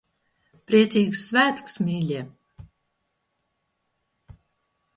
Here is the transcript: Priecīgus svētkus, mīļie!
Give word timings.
Priecīgus 0.69 1.19
svētkus, 1.25 1.77
mīļie! 1.89 2.23